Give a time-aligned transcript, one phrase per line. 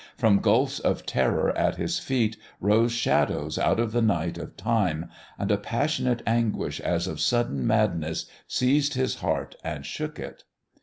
[0.17, 5.11] From gulfs of terror at his feet rose shadows out of the night of time,
[5.37, 10.43] and a passionate anguish as of sudden madness seized his heart and shook it.